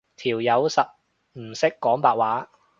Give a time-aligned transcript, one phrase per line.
[0.17, 0.89] 條友實
[1.33, 2.49] 唔識講白話